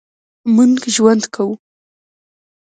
[0.55, 1.53] مونږ ژوند کوو